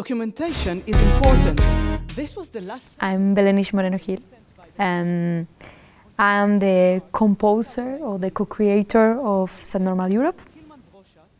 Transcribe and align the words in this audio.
Documentation 0.00 0.82
is 0.86 0.96
important. 0.96 1.60
This 2.16 2.34
was 2.34 2.48
the 2.48 2.62
last. 2.62 2.96
I'm 3.00 3.34
Belenish 3.34 3.74
Moreno 3.74 3.98
Gil, 3.98 4.22
and 4.78 5.46
I'm 6.18 6.58
the 6.58 7.02
composer 7.12 7.98
or 8.00 8.18
the 8.18 8.30
co-creator 8.30 9.20
of 9.20 9.50
Subnormal 9.62 10.10
Europe. 10.10 10.40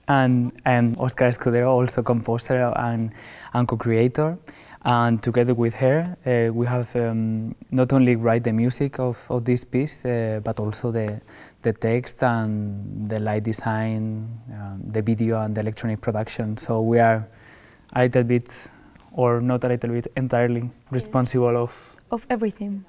And 0.09 0.53
I'm 0.67 0.95
Oscar 0.99 1.29
Escudero, 1.29 1.69
also 1.71 2.03
composer 2.03 2.71
and, 2.77 3.13
and 3.55 3.67
co-creator. 3.67 4.37
And 4.85 5.23
together 5.23 5.55
with 5.55 5.73
her, 5.77 6.19
uh, 6.27 6.53
we 6.53 6.67
have 6.67 6.95
um, 6.97 7.55
not 7.71 7.95
only 7.95 8.15
write 8.17 8.45
the 8.45 8.53
music 8.53 9.01
of, 9.01 9.17
of 9.31 9.47
this 9.47 9.65
piece, 9.65 10.05
uh, 10.05 10.41
but 10.45 10.61
also 10.61 10.91
the, 10.93 11.23
the 11.63 11.73
text 11.73 12.23
and 12.23 13.09
the 13.09 13.21
light 13.21 13.45
design, 13.45 14.29
um, 14.53 14.83
the 14.85 15.01
video 15.01 15.41
and 15.41 15.55
the 15.55 15.63
electronic 15.63 16.03
production. 16.03 16.59
So 16.59 16.83
we 16.83 16.99
are 16.99 17.27
a 17.95 18.03
little 18.03 18.25
bit, 18.25 18.49
or 19.13 19.41
not 19.41 19.65
a 19.65 19.69
little 19.69 19.91
bit, 19.91 20.07
entirely 20.17 20.71
responsible 20.91 21.57
of 21.57 21.73
Of 22.11 22.27
everything. 22.29 22.85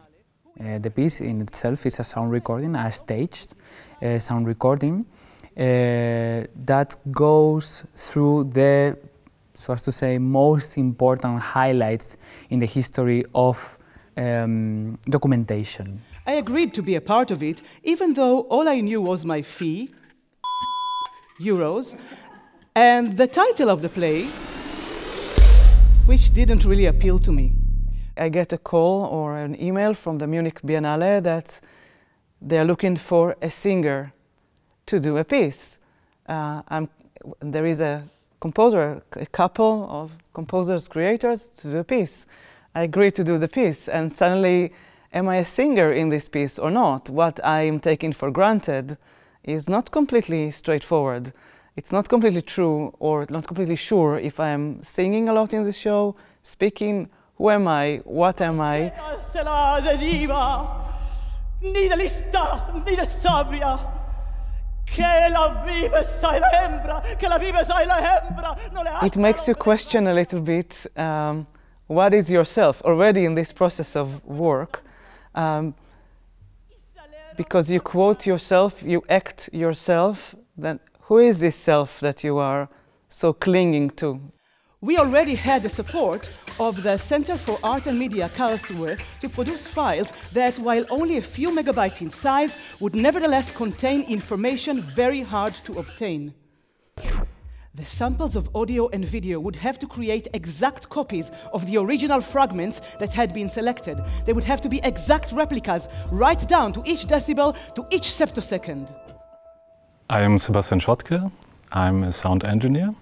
uh, 0.60 0.80
the 0.80 0.90
piece 0.90 1.22
in 1.22 1.42
itself 1.42 1.86
is 1.86 2.00
a 2.00 2.04
sound 2.04 2.32
recording, 2.32 2.76
a 2.76 2.92
staged 2.92 3.54
uh, 4.02 4.20
sound 4.20 4.48
recording 4.48 5.06
uh, 5.58 6.46
that 6.66 6.96
goes 7.12 7.84
through 7.96 8.46
the, 8.54 8.98
so 9.54 9.74
as 9.74 9.82
to 9.84 9.92
say, 9.92 10.18
most 10.20 10.78
important 10.78 11.40
highlights 11.40 12.18
in 12.50 12.60
the 12.60 12.66
history 12.68 13.24
of 13.34 13.78
um, 14.18 14.98
documentation. 15.10 16.02
I 16.28 16.34
agreed 16.34 16.74
to 16.76 16.82
be 16.84 16.96
a 16.96 17.02
part 17.02 17.32
of 17.32 17.42
it, 17.44 17.62
even 17.84 18.14
though 18.14 18.42
all 18.42 18.68
I 18.68 18.82
knew 18.82 19.02
was 19.02 19.26
my 19.26 19.42
fee, 19.42 19.90
euros, 21.40 21.98
and 22.76 23.18
the 23.18 23.28
title 23.28 23.70
of 23.70 23.82
the 23.82 23.90
play, 23.90 24.28
which 26.06 26.34
didn't 26.34 26.66
really 26.66 26.86
appeal 26.86 27.20
to 27.20 27.32
me. 27.32 27.54
I 28.18 28.30
get 28.30 28.52
a 28.54 28.58
call 28.58 29.06
or 29.06 29.38
an 29.38 29.62
email 29.62 29.94
from 29.94 30.18
the 30.18 30.28
Munich 30.28 30.62
Biennale 30.62 31.22
that 31.24 31.62
they 32.42 32.58
are 32.58 32.66
looking 32.66 32.96
for 32.96 33.36
a 33.42 33.50
singer 33.50 34.14
to 34.88 35.00
do 35.00 35.18
a 35.18 35.24
piece. 35.24 35.80
Uh, 36.28 36.86
there 37.40 37.66
is 37.66 37.82
a 37.82 38.04
composer, 38.40 39.02
a 39.14 39.26
couple 39.28 39.88
of 39.90 40.18
composers, 40.34 40.88
creators 40.88 41.50
to 41.50 41.72
do 41.72 41.78
a 41.78 41.84
piece. 41.84 42.26
I 42.74 42.84
agree 42.84 43.12
to 43.12 43.24
do 43.24 43.38
the 43.38 43.48
piece, 43.48 43.88
and 43.88 44.12
suddenly, 44.12 44.74
am 45.14 45.30
I 45.30 45.38
a 45.38 45.46
singer 45.46 45.92
in 45.92 46.10
this 46.10 46.28
piece 46.30 46.58
or 46.58 46.72
not? 46.72 47.10
What 47.10 47.40
I 47.44 47.62
am 47.64 47.80
taking 47.80 48.14
for 48.14 48.32
granted 48.32 48.98
is 49.44 49.70
not 49.70 49.92
completely 49.92 50.52
straightforward. 50.52 51.34
It's 51.76 51.92
not 51.92 52.10
completely 52.10 52.42
true 52.42 52.94
or 53.00 53.26
not 53.30 53.48
completely 53.48 53.78
sure 53.78 54.20
if 54.20 54.40
I 54.40 54.50
am 54.50 54.84
singing 54.84 55.30
a 55.30 55.34
lot 55.34 55.54
in 55.54 55.64
the 55.64 55.72
show, 55.72 56.16
speaking. 56.44 57.10
Who 57.36 57.50
am 57.50 57.68
I? 57.68 58.02
What 58.04 58.42
am 58.42 58.60
I? 58.60 58.92
se 59.32 59.44
la 59.44 59.80
deriva, 59.82 60.86
ni 61.62 61.88
de 61.88 61.96
lista, 61.96 62.74
ni 62.86 62.96
de 62.96 63.06
sabia. 63.06 63.80
Que 64.86 65.30
la 65.32 65.64
vive 65.66 66.04
sai 66.04 66.40
la 66.40 66.50
hembra, 66.50 67.18
que 67.18 67.30
la 67.30 67.38
vive 67.38 67.66
sai 67.66 67.86
la 67.86 67.96
hembra. 67.96 69.04
It 69.04 69.16
makes 69.16 69.48
you 69.48 69.56
question 69.56 70.08
a 70.08 70.14
little 70.14 70.42
bit 70.42 70.86
um, 70.98 71.48
what 71.88 72.14
is 72.14 72.30
yourself 72.30 72.82
already 72.84 73.24
in 73.24 73.36
this 73.36 73.54
process 73.54 73.96
of 73.96 74.24
work. 74.26 74.84
Um, 75.34 75.74
because 77.38 77.72
you 77.72 77.80
quote 77.80 78.28
yourself, 78.28 78.84
you 78.84 79.02
act 79.08 79.50
yourself, 79.54 80.36
then 80.58 80.82
who 81.12 81.18
is 81.18 81.40
this 81.40 81.58
self 81.58 82.00
that 82.00 82.24
you 82.24 82.38
are 82.38 82.70
so 83.10 83.34
clinging 83.34 83.90
to? 83.90 84.32
We 84.80 84.98
already 84.98 85.36
had 85.36 85.62
the 85.62 85.68
support 85.68 86.34
of 86.58 86.84
the 86.84 86.96
Center 86.98 87.38
for 87.38 87.60
Art 87.62 87.86
and 87.88 88.00
Media 88.00 88.30
Karlsruhe 88.30 88.98
to 89.20 89.28
produce 89.28 89.68
files 89.68 90.14
that, 90.32 90.58
while 90.58 90.86
only 90.90 91.18
a 91.18 91.22
few 91.22 91.50
megabytes 91.50 92.02
in 92.02 92.10
size, 92.10 92.56
would 92.80 92.96
nevertheless 92.96 93.52
contain 93.52 94.04
information 94.04 94.80
very 94.80 95.20
hard 95.20 95.54
to 95.66 95.80
obtain. 95.80 96.34
The 97.76 97.84
samples 97.84 98.38
of 98.38 98.50
audio 98.56 98.88
and 98.94 99.04
video 99.04 99.42
would 99.42 99.58
have 99.58 99.78
to 99.80 99.88
create 99.88 100.30
exact 100.34 100.88
copies 100.88 101.30
of 101.52 101.66
the 101.66 101.76
original 101.76 102.22
fragments 102.22 102.80
that 103.00 103.12
had 103.12 103.34
been 103.34 103.50
selected. 103.50 104.00
They 104.26 104.32
would 104.32 104.46
have 104.46 104.62
to 104.62 104.70
be 104.70 104.80
exact 104.82 105.34
replicas, 105.34 105.90
right 106.10 106.48
down 106.48 106.72
to 106.72 106.82
each 106.86 107.06
decibel, 107.06 107.58
to 107.76 107.86
each 107.92 108.04
zeptosecond. 108.04 109.11
I 110.12 110.24
am 110.24 110.40
Sebastian 110.40 110.82
Schottke. 110.82 111.32
I'm 111.72 112.04
a 112.04 112.12
sound 112.12 112.44
engineer. 112.44 112.94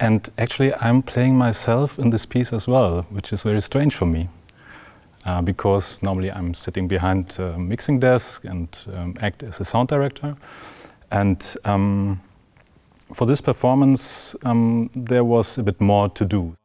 And 0.00 0.30
actually, 0.38 0.72
I'm 0.76 1.02
playing 1.02 1.36
myself 1.36 1.98
in 1.98 2.08
this 2.08 2.24
piece 2.24 2.50
as 2.54 2.66
well, 2.66 3.02
which 3.10 3.30
is 3.30 3.42
very 3.42 3.60
strange 3.60 3.94
for 3.94 4.06
me. 4.06 4.30
Uh, 5.26 5.42
because 5.42 6.02
normally 6.02 6.32
I'm 6.32 6.54
sitting 6.54 6.88
behind 6.88 7.38
a 7.38 7.58
mixing 7.58 8.00
desk 8.00 8.46
and 8.46 8.68
um, 8.94 9.14
act 9.20 9.42
as 9.42 9.60
a 9.60 9.66
sound 9.66 9.88
director. 9.88 10.34
And 11.10 11.56
um, 11.66 12.22
for 13.12 13.26
this 13.26 13.42
performance, 13.42 14.34
um, 14.46 14.88
there 14.94 15.24
was 15.24 15.58
a 15.58 15.62
bit 15.62 15.78
more 15.78 16.08
to 16.08 16.24
do. 16.24 16.56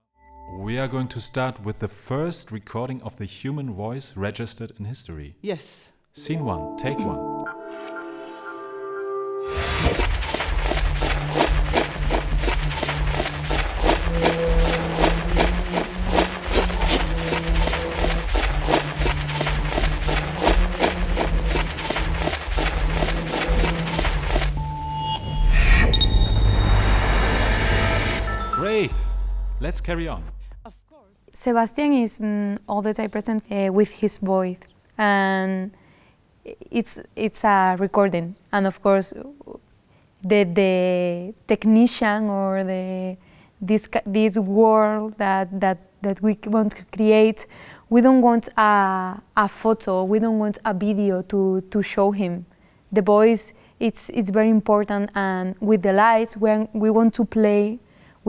We 0.58 0.80
are 0.80 0.88
going 0.88 1.09
to 1.09 1.20
start 1.20 1.66
with 1.66 1.80
the 1.80 1.90
first 1.90 2.50
recording 2.53 3.02
of 3.02 3.18
the 3.18 3.26
human 3.26 3.74
voice 3.74 4.16
registered 4.16 4.72
in 4.80 4.86
history. 4.86 5.36
Yes. 5.41 5.91
Scene 6.14 6.46
one, 6.46 6.78
take 6.78 6.97
one. 6.97 7.59
Carry 29.89 30.07
on. 30.07 30.22
Sebastian 31.33 31.94
is 31.94 32.19
mm, 32.19 32.57
all 32.67 32.81
the 32.81 32.94
time 32.94 33.09
present 33.09 33.44
uh, 33.51 33.72
with 33.72 33.89
his 34.01 34.17
voice, 34.17 34.59
and 34.97 35.72
it's 36.79 37.00
it's 37.16 37.44
a 37.44 37.75
recording. 37.79 38.35
And 38.51 38.67
of 38.67 38.81
course, 38.81 39.13
the 40.31 40.44
the 40.61 41.33
technician 41.47 42.29
or 42.29 42.63
the 42.63 43.17
this 43.61 43.89
this 44.05 44.38
world 44.38 45.13
that 45.17 45.47
that 45.59 45.78
that 46.01 46.22
we 46.22 46.38
want 46.45 46.72
to 46.78 46.83
create, 46.95 47.47
we 47.89 48.01
don't 48.01 48.22
want 48.22 48.49
a 48.57 49.22
a 49.35 49.47
photo, 49.47 50.03
we 50.03 50.19
don't 50.19 50.39
want 50.39 50.57
a 50.66 50.73
video 50.73 51.22
to 51.31 51.61
to 51.72 51.81
show 51.81 52.11
him. 52.11 52.45
The 52.91 53.01
voice, 53.01 53.53
it's 53.79 54.09
it's 54.09 54.29
very 54.29 54.49
important, 54.49 55.11
and 55.16 55.55
with 55.59 55.81
the 55.81 55.93
lights, 55.93 56.37
when 56.37 56.67
we 56.73 56.90
want 56.90 57.14
to 57.16 57.25
play 57.25 57.79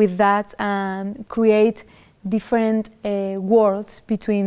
with 0.01 0.17
that 0.17 0.55
and 0.59 1.07
create 1.29 1.79
different 2.37 2.85
uh, 3.05 3.37
worlds 3.55 3.93
between 4.15 4.47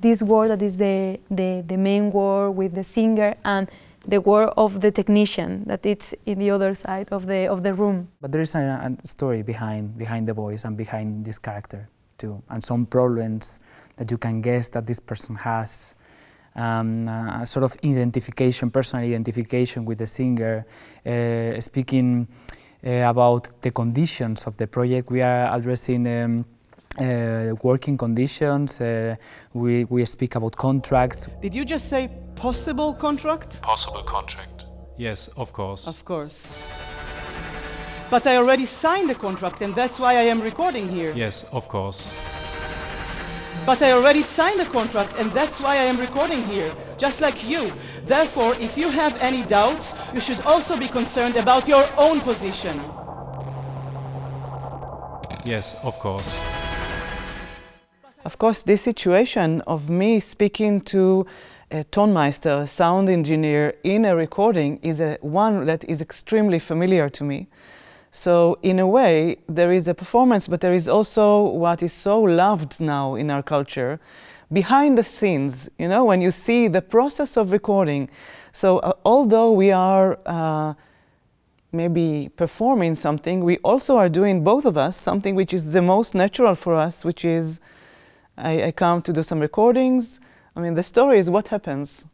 this 0.00 0.22
world 0.22 0.48
that 0.50 0.62
is 0.62 0.74
the, 0.78 1.18
the, 1.30 1.62
the 1.66 1.76
main 1.76 2.04
world 2.10 2.56
with 2.56 2.72
the 2.74 2.84
singer 2.96 3.30
and 3.44 3.64
the 4.06 4.20
world 4.20 4.52
of 4.56 4.80
the 4.80 4.90
technician 4.90 5.50
that 5.66 5.84
it's 5.92 6.14
in 6.24 6.38
the 6.38 6.50
other 6.50 6.74
side 6.74 7.08
of 7.10 7.26
the, 7.26 7.46
of 7.54 7.62
the 7.62 7.72
room. 7.72 8.08
But 8.20 8.32
there 8.32 8.42
is 8.42 8.54
a, 8.54 8.96
a 9.04 9.06
story 9.06 9.42
behind, 9.42 9.98
behind 9.98 10.26
the 10.26 10.32
voice 10.32 10.64
and 10.64 10.76
behind 10.76 11.24
this 11.24 11.38
character 11.38 11.88
too, 12.16 12.42
and 12.48 12.62
some 12.62 12.86
problems 12.86 13.60
that 13.96 14.10
you 14.10 14.18
can 14.18 14.40
guess 14.40 14.68
that 14.70 14.86
this 14.86 15.00
person 15.00 15.36
has. 15.36 15.94
Um, 16.56 17.08
a 17.08 17.44
sort 17.46 17.64
of 17.64 17.76
identification, 17.84 18.70
personal 18.70 19.04
identification 19.04 19.84
with 19.84 19.98
the 19.98 20.06
singer, 20.06 20.64
uh, 21.04 21.60
speaking 21.60 22.28
about 22.84 23.60
the 23.62 23.70
conditions 23.70 24.46
of 24.46 24.56
the 24.56 24.66
project. 24.66 25.10
We 25.10 25.22
are 25.22 25.54
addressing 25.54 26.06
um, 26.06 26.44
uh, 26.98 27.54
working 27.62 27.96
conditions. 27.96 28.80
Uh, 28.80 29.16
we, 29.52 29.84
we 29.84 30.04
speak 30.04 30.34
about 30.34 30.56
contracts. 30.56 31.28
Did 31.40 31.54
you 31.54 31.64
just 31.64 31.88
say 31.88 32.10
possible 32.36 32.94
contract? 32.94 33.62
Possible 33.62 34.02
contract. 34.02 34.64
Yes, 34.96 35.28
of 35.36 35.52
course. 35.52 35.86
Of 35.86 36.04
course. 36.04 36.52
But 38.10 38.26
I 38.26 38.36
already 38.36 38.66
signed 38.66 39.08
the 39.10 39.14
contract, 39.14 39.62
and 39.62 39.74
that's 39.74 39.98
why 39.98 40.12
I 40.14 40.26
am 40.30 40.40
recording 40.40 40.88
here. 40.88 41.12
Yes, 41.16 41.52
of 41.52 41.68
course. 41.68 42.06
But 43.66 43.82
I 43.82 43.92
already 43.92 44.22
signed 44.22 44.60
the 44.60 44.66
contract, 44.66 45.18
and 45.18 45.32
that's 45.32 45.60
why 45.60 45.72
I 45.76 45.84
am 45.84 45.98
recording 45.98 46.44
here, 46.44 46.70
just 46.98 47.20
like 47.20 47.48
you. 47.48 47.72
Therefore, 48.04 48.54
if 48.60 48.76
you 48.78 48.88
have 48.90 49.20
any 49.20 49.42
doubts, 49.44 49.92
you 50.14 50.20
should 50.20 50.40
also 50.46 50.78
be 50.78 50.88
concerned 50.88 51.36
about 51.36 51.68
your 51.68 51.84
own 51.96 52.20
position. 52.20 52.80
Yes, 55.44 55.82
of 55.84 55.98
course. 55.98 56.40
Of 58.24 58.38
course, 58.38 58.62
this 58.62 58.82
situation 58.82 59.60
of 59.66 59.90
me 59.90 60.18
speaking 60.20 60.80
to 60.82 61.26
a 61.70 61.84
tonmeister, 61.84 62.62
a 62.62 62.66
sound 62.66 63.08
engineer 63.08 63.74
in 63.82 64.04
a 64.04 64.16
recording, 64.16 64.78
is 64.82 65.00
a 65.00 65.18
one 65.20 65.66
that 65.66 65.84
is 65.84 66.00
extremely 66.00 66.58
familiar 66.58 67.10
to 67.10 67.24
me. 67.24 67.48
So, 68.12 68.58
in 68.62 68.78
a 68.78 68.86
way, 68.86 69.38
there 69.48 69.72
is 69.72 69.88
a 69.88 69.94
performance, 69.94 70.46
but 70.46 70.60
there 70.60 70.72
is 70.72 70.88
also 70.88 71.42
what 71.42 71.82
is 71.82 71.92
so 71.92 72.20
loved 72.20 72.80
now 72.80 73.16
in 73.16 73.30
our 73.30 73.42
culture 73.42 73.98
behind 74.54 74.96
the 74.96 75.04
scenes, 75.04 75.68
you 75.78 75.88
know, 75.88 76.04
when 76.04 76.20
you 76.20 76.30
see 76.30 76.68
the 76.68 76.80
process 76.80 77.36
of 77.36 77.52
recording. 77.52 78.08
So, 78.52 78.78
uh, 78.78 78.92
although 79.04 79.52
we 79.52 79.72
are 79.72 80.18
uh, 80.24 80.74
maybe 81.72 82.30
performing 82.36 82.94
something, 82.94 83.44
we 83.44 83.58
also 83.58 83.96
are 83.96 84.08
doing, 84.08 84.44
both 84.44 84.64
of 84.64 84.78
us, 84.78 84.96
something 84.96 85.34
which 85.34 85.52
is 85.52 85.72
the 85.72 85.82
most 85.82 86.14
natural 86.14 86.54
for 86.54 86.74
us, 86.76 87.04
which 87.04 87.24
is 87.24 87.60
I, 88.38 88.64
I 88.64 88.72
come 88.72 89.02
to 89.02 89.12
do 89.12 89.22
some 89.22 89.40
recordings. 89.40 90.20
I 90.56 90.60
mean, 90.60 90.74
the 90.74 90.82
story 90.82 91.18
is 91.18 91.28
what 91.28 91.48
happens. 91.48 92.06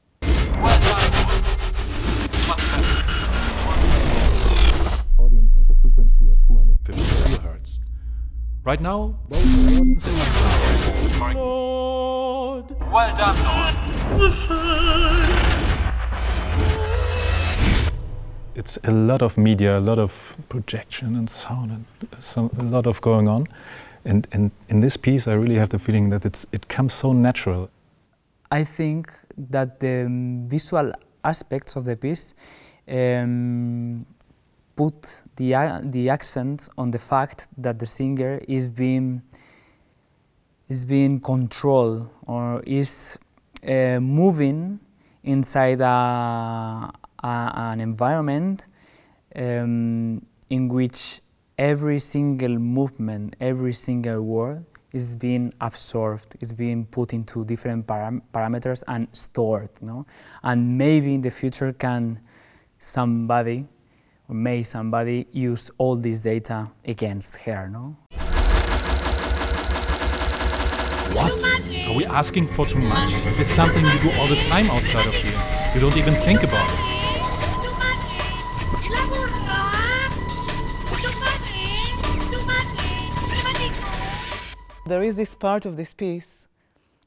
Right 8.70 8.80
now, 8.80 9.18
both 9.28 9.66
audience 9.66 10.06
and 10.06 11.36
Lord. 11.36 12.70
Well 12.92 13.16
done, 13.16 13.36
Lord. 13.42 13.74
It's 18.54 18.78
a 18.84 18.92
lot 18.92 19.22
of 19.22 19.36
media, 19.36 19.76
a 19.76 19.80
lot 19.80 19.98
of 19.98 20.36
projection 20.48 21.16
and 21.16 21.28
sound, 21.28 21.72
and 21.72 21.84
some, 22.20 22.50
a 22.60 22.62
lot 22.62 22.86
of 22.86 23.00
going 23.00 23.26
on. 23.26 23.48
And, 24.04 24.28
and 24.30 24.52
in 24.68 24.78
this 24.78 24.96
piece, 24.96 25.26
I 25.26 25.32
really 25.32 25.56
have 25.56 25.70
the 25.70 25.80
feeling 25.80 26.10
that 26.10 26.24
it's, 26.24 26.46
it 26.52 26.68
comes 26.68 26.94
so 26.94 27.12
natural. 27.12 27.70
I 28.52 28.62
think 28.62 29.10
that 29.36 29.80
the 29.80 30.06
visual 30.46 30.92
aspects 31.24 31.74
of 31.74 31.86
the 31.86 31.96
piece 31.96 32.34
um, 32.86 34.06
put 34.80 35.22
the, 35.36 35.52
a- 35.52 35.82
the 35.84 36.08
accent 36.08 36.68
on 36.78 36.90
the 36.90 36.98
fact 36.98 37.48
that 37.58 37.78
the 37.78 37.86
singer 37.86 38.40
is 38.48 38.70
being 38.70 39.20
is 40.70 40.84
being 40.84 41.20
controlled 41.20 42.08
or 42.26 42.62
is 42.64 43.18
uh, 43.66 43.98
moving 44.00 44.78
inside 45.24 45.80
a, 45.80 45.96
a, 47.22 47.52
an 47.72 47.80
environment 47.80 48.68
um, 49.34 50.24
in 50.48 50.68
which 50.68 51.20
every 51.58 51.98
single 51.98 52.56
movement, 52.58 53.34
every 53.40 53.72
single 53.72 54.22
word 54.22 54.64
is 54.92 55.16
being 55.16 55.52
absorbed, 55.60 56.36
is 56.40 56.52
being 56.52 56.86
put 56.86 57.12
into 57.12 57.44
different 57.44 57.86
param- 57.86 58.22
parameters 58.32 58.82
and 58.86 59.08
stored. 59.12 59.70
No? 59.82 60.06
And 60.42 60.78
maybe 60.78 61.14
in 61.14 61.20
the 61.20 61.30
future 61.30 61.72
can 61.72 62.20
somebody 62.78 63.66
may 64.30 64.62
somebody 64.62 65.26
use 65.32 65.70
all 65.78 65.96
this 65.96 66.22
data 66.22 66.70
against 66.84 67.36
her. 67.36 67.68
No? 67.68 67.96
What? 71.14 71.44
Are 71.44 71.94
we 71.94 72.04
asking 72.06 72.46
for 72.46 72.64
too 72.64 72.78
much? 72.78 73.10
It 73.12 73.40
is 73.40 73.48
something 73.48 73.84
you 73.84 73.98
do 73.98 74.10
all 74.20 74.26
the 74.26 74.36
time 74.48 74.66
outside 74.70 75.06
of 75.06 75.14
here. 75.14 75.40
You 75.74 75.80
don't 75.80 75.96
even 75.96 76.14
think 76.14 76.42
about 76.42 76.70
it. 76.70 76.90
There 84.86 85.02
is 85.02 85.16
this 85.16 85.34
part 85.34 85.66
of 85.66 85.76
this 85.76 85.94
piece 85.94 86.48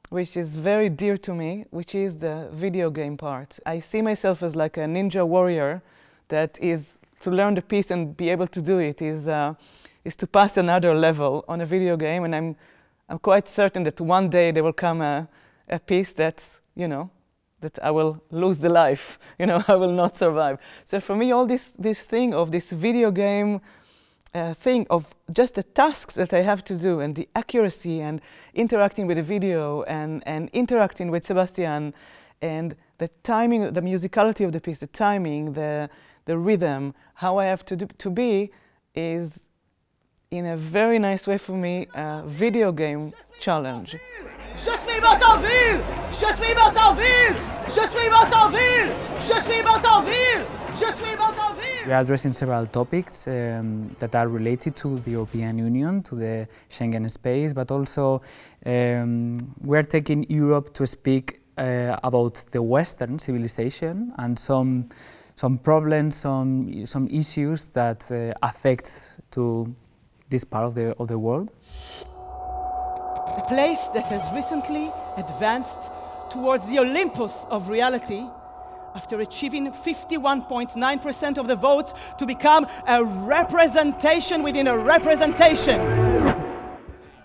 which 0.10 0.38
is 0.38 0.56
very 0.56 0.90
dear 0.90 1.18
to 1.18 1.34
me, 1.34 1.66
which 1.72 1.96
is 1.96 2.18
the 2.18 2.48
video 2.52 2.92
game 2.92 3.18
part. 3.18 3.60
I 3.66 3.80
see 3.80 4.02
myself 4.02 4.44
as 4.44 4.56
like 4.56 4.78
a 4.78 4.82
ninja 4.82 5.28
warrior 5.28 5.82
that 6.28 6.60
is 6.62 7.00
to 7.24 7.32
learn 7.32 7.56
the 7.56 7.62
piece 7.62 7.92
and 7.92 8.16
be 8.16 8.30
able 8.30 8.48
to 8.48 8.62
do 8.62 8.80
it 8.80 9.02
is, 9.02 9.28
uh, 9.28 9.54
is 10.04 10.16
to 10.18 10.28
pass 10.28 10.58
another 10.58 10.94
level 10.94 11.44
on 11.48 11.62
a 11.62 11.66
video 11.66 11.98
game. 11.98 12.24
And 12.26 12.36
I'm, 12.36 12.56
I'm 13.10 13.20
quite 13.20 13.48
certain 13.48 13.84
that 13.84 14.00
one 14.00 14.30
day 14.30 14.52
there 14.52 14.64
will 14.64 14.74
come 14.74 15.02
a, 15.02 15.28
a 15.70 15.80
piece 15.80 16.14
that, 16.14 16.60
you 16.76 16.88
know, 16.88 17.10
that 17.62 17.80
I 17.82 17.92
will 17.92 18.22
lose 18.30 18.60
the 18.60 18.70
life, 18.70 19.18
you 19.40 19.46
know, 19.46 19.64
I 19.68 19.76
will 19.76 19.94
not 19.94 20.16
survive. 20.16 20.60
So 20.86 21.00
for 21.00 21.16
me, 21.16 21.32
all 21.32 21.46
this, 21.46 21.72
this 21.72 22.04
thing 22.04 22.34
of 22.34 22.52
this 22.52 22.72
video 22.72 23.12
game 23.12 23.62
uh, 24.34 24.54
thing 24.54 24.88
of 24.90 25.14
just 25.32 25.56
the 25.56 25.64
tasks 25.64 26.16
that 26.16 26.34
I 26.34 26.42
have 26.42 26.64
to 26.66 26.76
do 26.76 27.00
and 27.00 27.16
the 27.16 27.30
accuracy 27.36 28.02
and 28.02 28.20
interacting 28.56 29.06
with 29.06 29.18
the 29.18 29.24
video 29.24 29.84
and, 29.84 30.24
and 30.26 30.50
interacting 30.54 31.12
with 31.12 31.24
Sebastian 31.24 31.94
and 32.42 32.76
the 32.98 33.10
timing, 33.22 33.74
the 33.74 33.82
musicality 33.82 34.46
of 34.46 34.52
the 34.52 34.60
piece, 34.60 34.80
the 34.80 34.88
timing, 34.88 35.54
the, 35.54 35.90
the 36.26 36.38
rhythm, 36.38 36.94
how 37.16 37.38
I 37.38 37.46
have 37.46 37.66
to, 37.66 37.76
do, 37.76 37.88
to 37.98 38.10
be 38.10 38.52
is 38.96 39.48
in 40.32 40.46
a 40.46 40.58
very 40.58 41.00
nice 41.00 41.28
way 41.28 41.38
for 41.38 41.54
me 41.54 41.88
a 41.94 42.24
video 42.26 42.72
game 42.72 43.12
challenge. 43.40 43.98
Je 44.56 44.70
suis 44.72 45.02
Martinville 45.02 45.82
Je 46.12 46.32
suis 46.36 46.54
Martinville 46.54 47.36
Je 47.66 47.88
suis 47.88 48.10
Martinville 48.10 48.92
Je 49.20 49.42
suis 49.42 49.64
Martinville 49.64 50.46
Je 50.76 50.92
suis 50.96 51.16
Martinville 51.18 51.88
We 51.88 51.92
are 51.92 52.02
addressing 52.02 52.34
several 52.34 52.68
topics 52.68 53.28
um, 53.28 53.96
that 54.00 54.16
are 54.16 54.28
related 54.28 54.76
to 54.78 55.00
the 55.00 55.12
European 55.12 55.58
Union, 55.58 56.02
to 56.04 56.16
the 56.16 56.48
Schengen 56.70 57.10
space, 57.10 57.52
but 57.52 57.72
also 57.72 58.22
um, 58.66 59.38
we 59.62 59.78
are 59.78 59.84
taking 59.84 60.26
Europe 60.30 60.74
to 60.76 60.86
speak 60.86 61.42
uh, 61.58 61.98
about 62.04 62.46
the 62.52 62.62
Western 62.62 63.20
civilization 63.20 64.14
and 64.18 64.40
some 64.40 64.90
some 65.36 65.58
problems, 65.58 66.16
some 66.18 66.86
some 66.86 67.08
issues 67.08 67.66
that 67.74 68.12
uh, 68.12 68.34
affect 68.42 69.14
to 69.32 69.76
this 70.30 70.44
part 70.44 70.66
of 70.66 70.76
the 70.76 70.96
of 71.00 71.08
the 71.08 71.18
world. 71.18 71.50
A 73.38 73.46
place 73.48 73.88
that 73.94 74.06
has 74.06 74.34
recently 74.34 74.92
advanced 75.18 75.92
towards 76.30 76.68
the 76.68 76.80
Olympus 76.80 77.46
of 77.50 77.70
reality 77.70 78.24
after 78.96 79.22
achieving 79.22 79.72
51.9% 79.72 81.38
of 81.38 81.48
the 81.48 81.56
votes 81.56 81.94
to 82.18 82.26
become 82.26 82.68
a 82.88 83.04
representation 83.04 84.44
within 84.44 84.68
a 84.68 84.78
representation. 84.78 85.80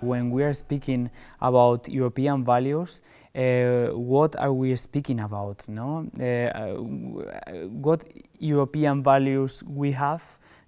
When 0.01 0.31
we 0.31 0.45
are 0.45 0.55
speaking 0.55 1.11
about 1.41 1.89
European 1.89 2.45
values, 2.45 3.03
uh, 3.35 3.89
what 3.95 4.37
are 4.37 4.53
we 4.53 4.75
speaking 4.77 5.21
about? 5.21 5.69
No, 5.69 6.09
uh, 6.19 6.23
uh, 6.23 7.67
what 7.69 8.05
European 8.39 9.03
values 9.03 9.63
we 9.65 9.93
have 9.93 10.23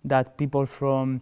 that 0.04 0.36
people 0.36 0.66
from 0.66 1.20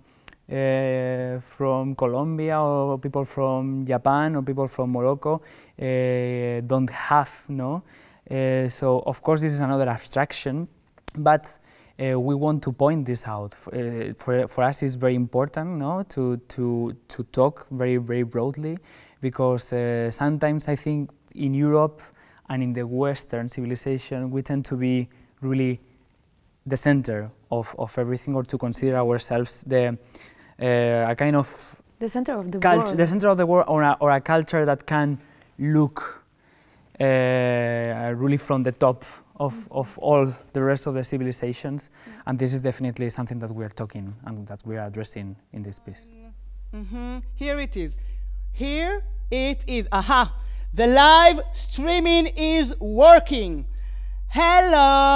uh, 0.50 1.40
from 1.40 1.94
Colombia 1.94 2.58
or 2.58 2.98
people 2.98 3.24
from 3.24 3.84
Japan 3.84 4.36
or 4.36 4.42
people 4.42 4.66
from 4.66 4.92
Morocco 4.92 5.42
uh, 5.80 6.60
don't 6.66 6.90
have, 6.90 7.44
no. 7.48 7.82
Uh, 8.30 8.68
so 8.68 9.02
of 9.06 9.22
course 9.22 9.40
this 9.40 9.52
is 9.52 9.60
another 9.60 9.88
abstraction, 9.88 10.68
but 11.16 11.58
uh, 12.00 12.18
we 12.18 12.34
want 12.34 12.62
to 12.62 12.72
point 12.72 13.06
this 13.06 13.26
out. 13.26 13.54
Uh, 13.72 14.14
for, 14.16 14.46
for 14.48 14.64
us, 14.64 14.82
it's 14.82 14.94
very 14.94 15.14
important, 15.14 15.78
no, 15.78 16.04
to 16.08 16.36
to 16.48 16.94
to 17.08 17.22
talk 17.32 17.66
very 17.70 17.96
very 17.96 18.22
broadly, 18.24 18.78
because 19.20 19.72
uh, 19.72 20.10
sometimes 20.10 20.68
I 20.68 20.76
think 20.76 21.10
in 21.34 21.54
Europe 21.54 22.02
and 22.48 22.62
in 22.62 22.72
the 22.72 22.86
Western 22.86 23.48
civilization 23.48 24.30
we 24.30 24.42
tend 24.42 24.64
to 24.64 24.76
be 24.76 25.08
really 25.40 25.80
the 26.66 26.76
center 26.76 27.30
of, 27.50 27.74
of 27.78 27.98
everything, 27.98 28.34
or 28.34 28.44
to 28.44 28.58
consider 28.58 28.96
ourselves 28.96 29.64
the 29.66 29.98
uh, 30.60 31.10
a 31.10 31.14
kind 31.16 31.36
of 31.36 31.76
The 31.98 32.08
center 32.08 32.36
of 32.36 32.50
the 32.50 32.58
culture, 32.58 32.84
world. 32.84 32.96
the 32.96 33.06
center 33.06 33.28
of 33.28 33.36
the 33.36 33.46
world, 33.46 33.66
or 33.68 33.82
a, 33.82 33.96
or 34.00 34.10
a 34.10 34.20
culture 34.20 34.64
that 34.64 34.86
can 34.86 35.18
look 35.58 36.22
uh, 37.00 38.14
really 38.16 38.36
from 38.38 38.62
the 38.62 38.72
top 38.72 39.04
of, 39.38 39.68
of 39.70 39.96
all 39.98 40.26
the 40.52 40.62
rest 40.62 40.86
of 40.86 40.94
the 40.94 41.04
civilizations. 41.04 41.90
And 42.26 42.38
this 42.38 42.52
is 42.52 42.62
definitely 42.62 43.10
something 43.10 43.38
that 43.40 43.50
we 43.50 43.64
are 43.64 43.68
talking 43.70 44.14
and 44.24 44.46
that 44.48 44.60
we 44.66 44.76
are 44.76 44.86
addressing 44.86 45.36
in 45.52 45.62
this 45.62 45.78
piece. 45.78 46.12
Mhm. 46.74 47.22
Here 47.34 47.58
it 47.58 47.76
is. 47.76 47.96
Here 48.52 49.02
it 49.30 49.64
is. 49.66 49.88
Aha. 49.92 50.34
The 50.74 50.86
live 50.86 51.40
streaming 51.52 52.26
is 52.36 52.74
working. 52.78 53.66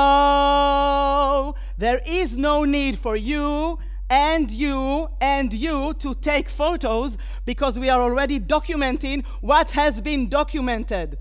Hello. 0.03 1.55
There 1.79 2.01
is 2.07 2.37
no 2.37 2.65
need 2.65 2.97
for 2.99 3.17
you 3.17 3.79
and 4.09 4.51
you 4.51 5.09
and 5.21 5.53
you 5.53 5.95
to 5.95 6.15
take 6.15 6.49
photos 6.49 7.19
because 7.45 7.79
we 7.79 7.89
are 7.91 8.01
already 8.01 8.39
documenting 8.41 9.25
what 9.41 9.73
has 9.73 10.01
been 10.01 10.29
documented. 10.29 11.19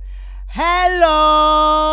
Hello. 0.48 1.91